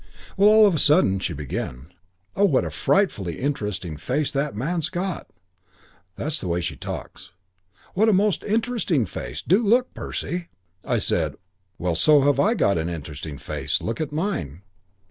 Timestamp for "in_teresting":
3.37-3.99, 8.41-9.07